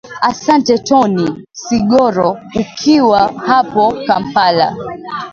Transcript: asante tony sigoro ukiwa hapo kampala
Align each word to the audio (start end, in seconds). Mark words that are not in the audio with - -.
asante 0.31 0.77
tony 0.79 1.45
sigoro 1.63 2.37
ukiwa 2.59 3.21
hapo 3.45 3.93
kampala 4.07 4.75